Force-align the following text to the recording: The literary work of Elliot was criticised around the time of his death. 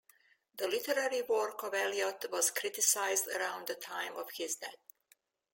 The 0.57 0.67
literary 0.67 1.21
work 1.21 1.61
of 1.61 1.75
Elliot 1.75 2.25
was 2.31 2.49
criticised 2.49 3.27
around 3.27 3.67
the 3.67 3.75
time 3.75 4.15
of 4.17 4.31
his 4.31 4.55
death. 4.55 4.73